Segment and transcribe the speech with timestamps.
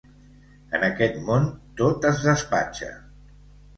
[0.77, 1.45] En aquest món
[1.81, 2.91] tot es despatxa.